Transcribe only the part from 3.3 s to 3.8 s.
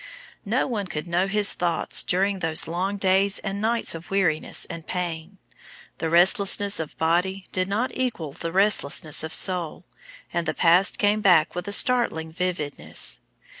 and